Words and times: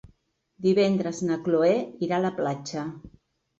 Divendres 0.65 1.19
na 1.27 1.37
Cloè 1.49 1.71
irà 2.09 2.19
a 2.19 2.25
la 2.27 2.35
platja. 2.43 2.89